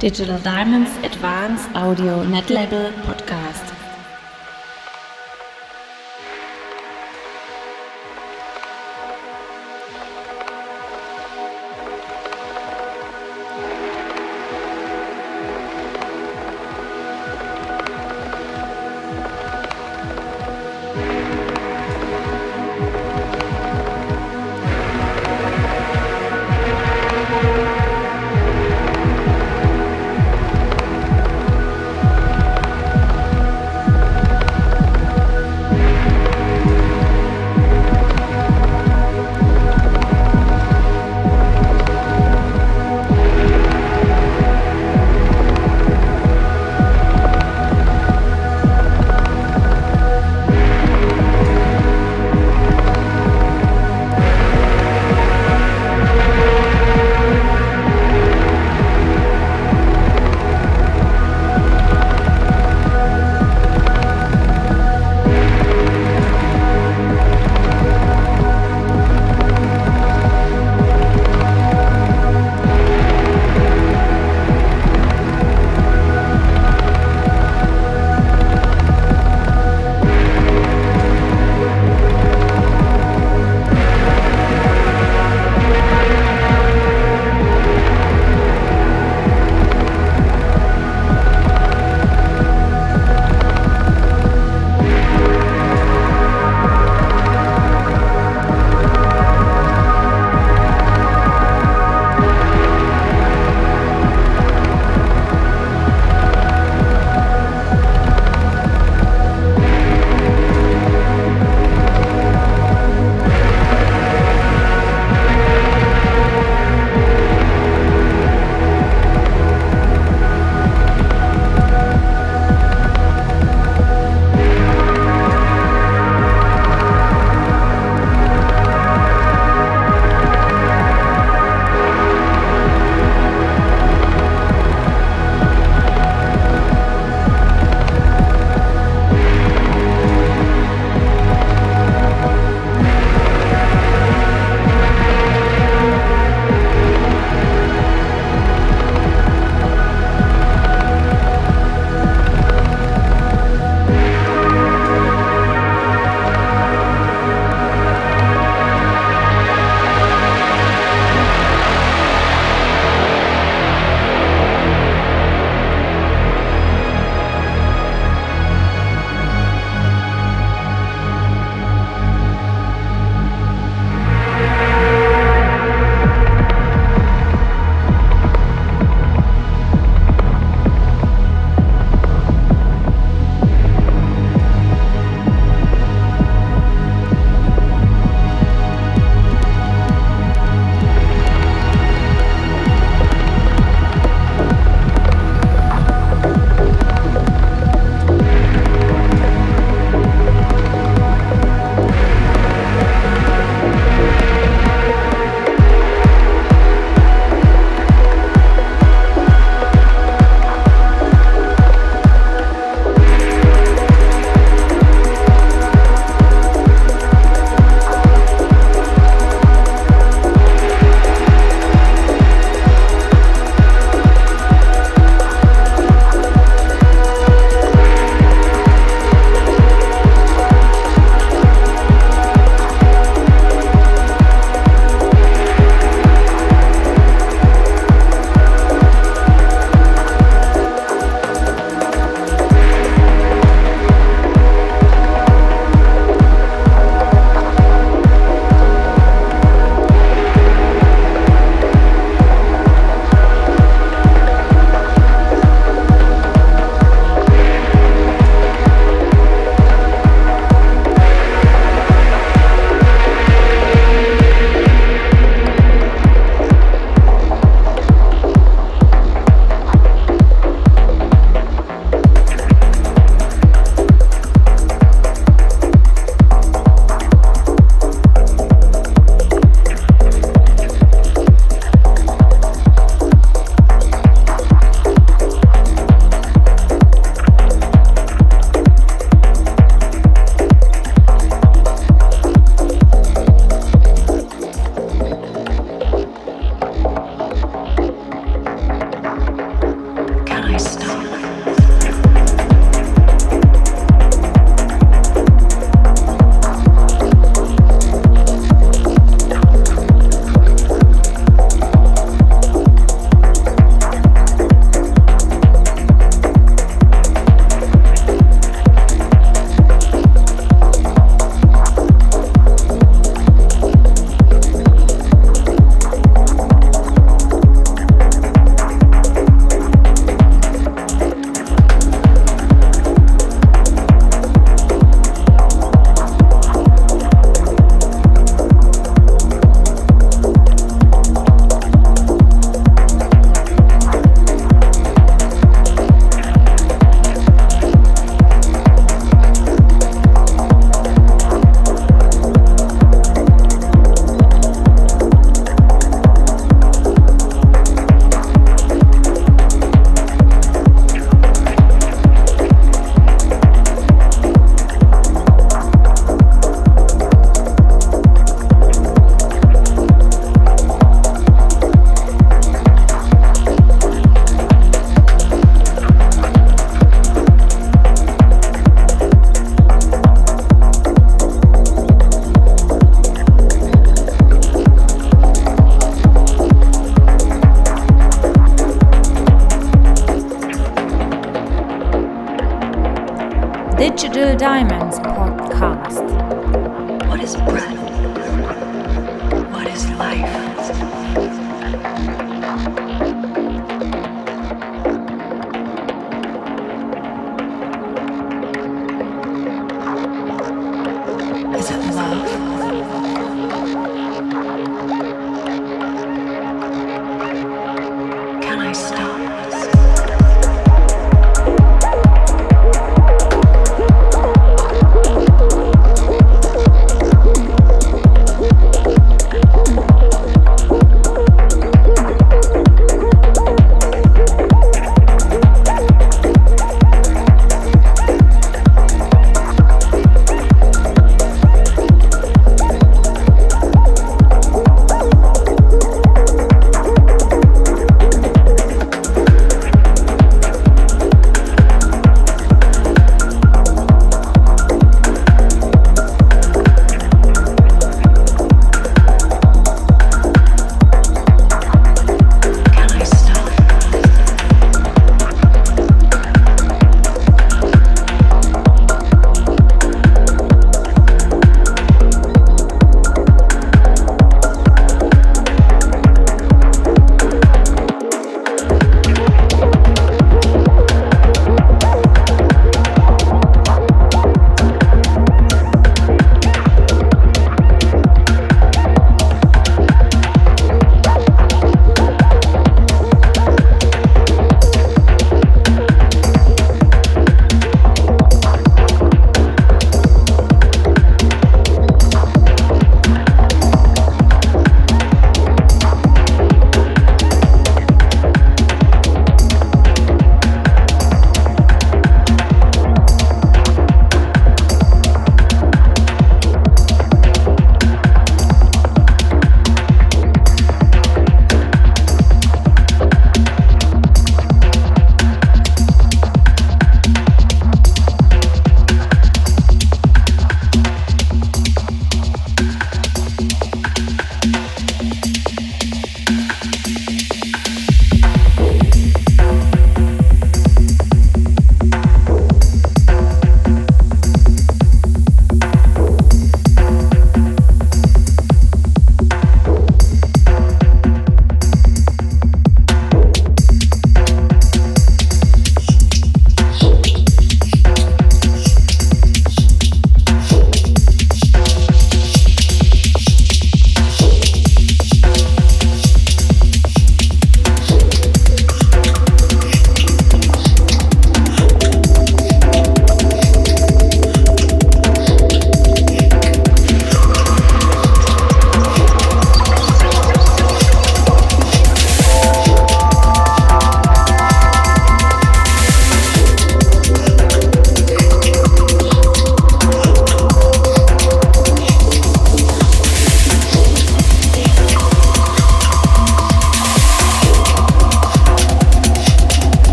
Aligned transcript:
Digital 0.00 0.38
Diamonds 0.38 0.90
Advanced 1.04 1.68
Audio 1.74 2.24
Netlabel 2.24 2.90
Podcast. 3.04 3.39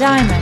Digital 0.00 0.39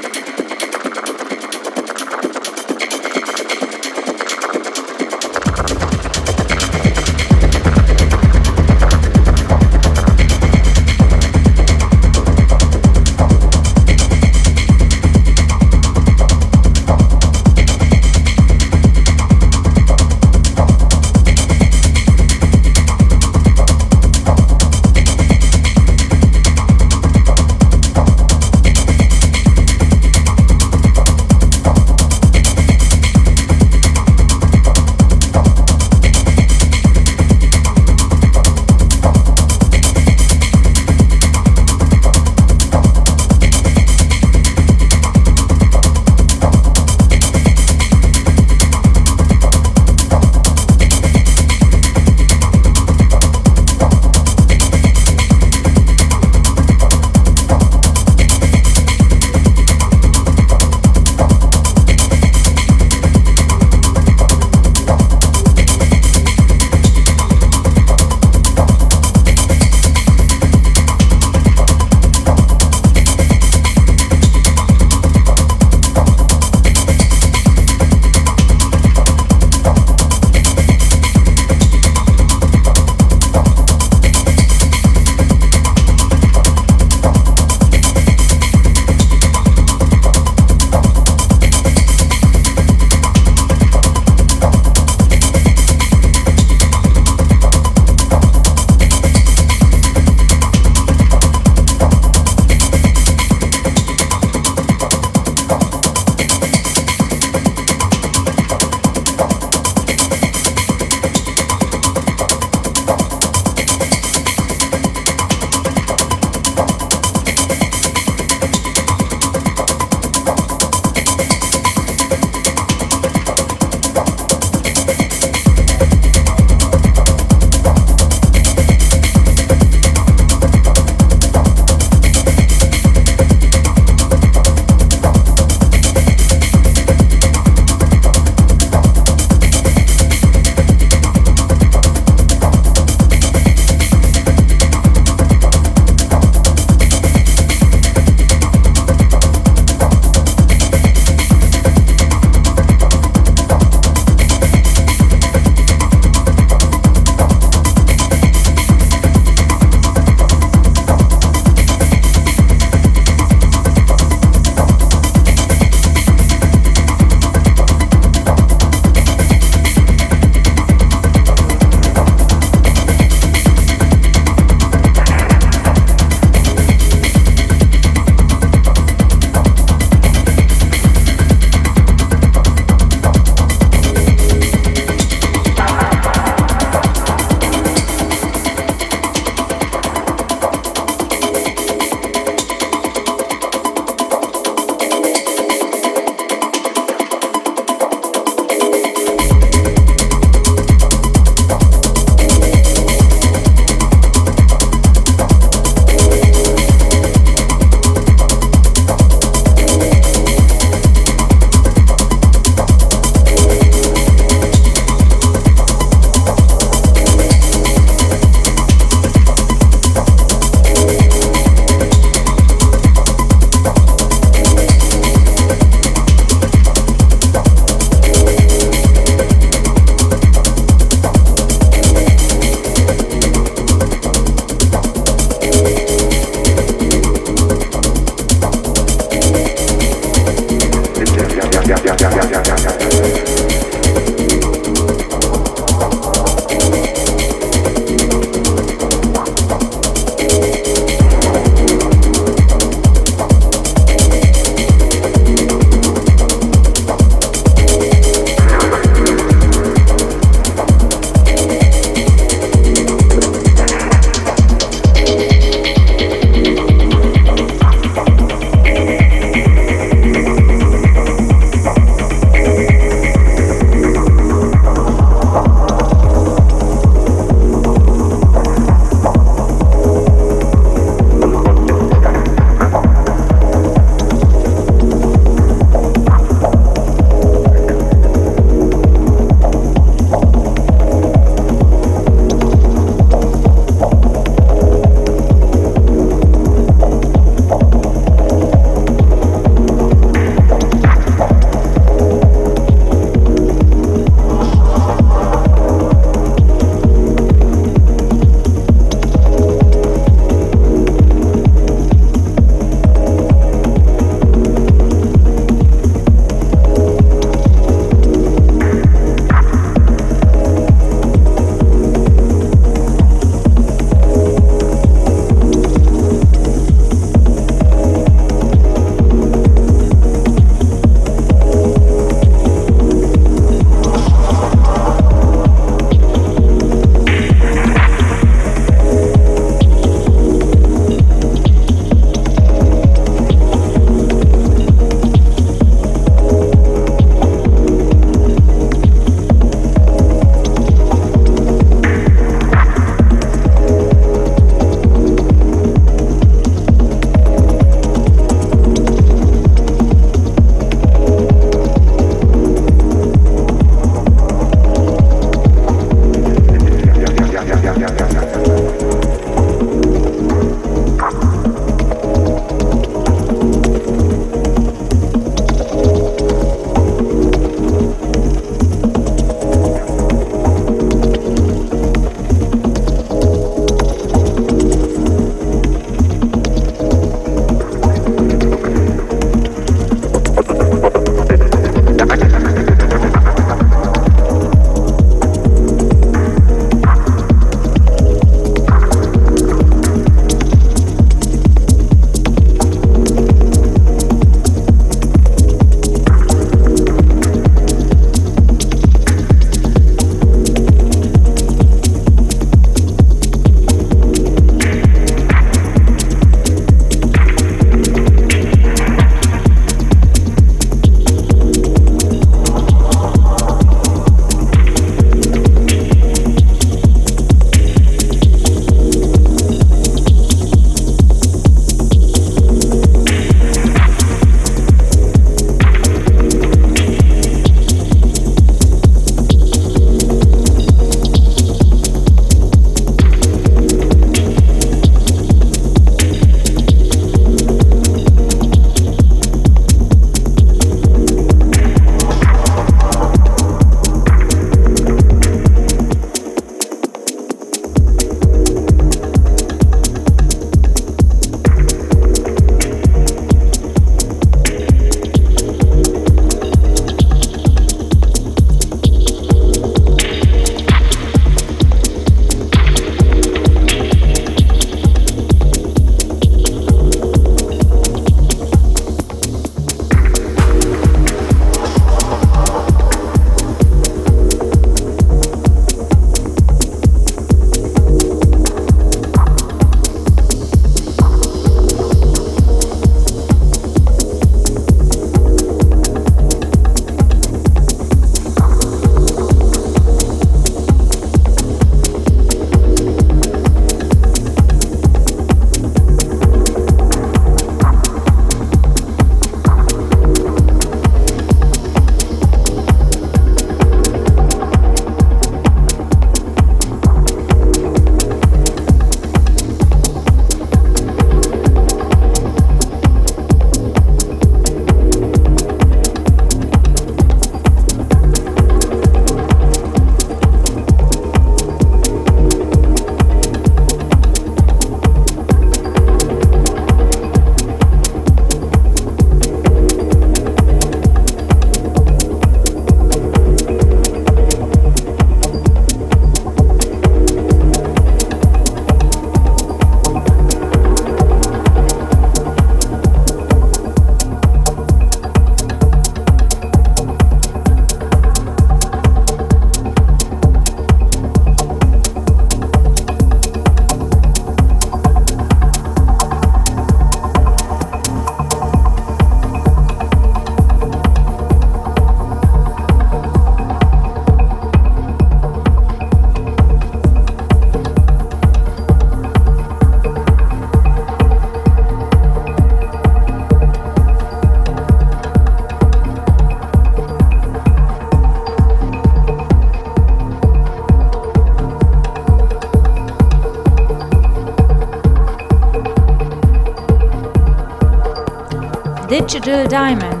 Digital 599.11 599.45
Diamonds 599.45 600.00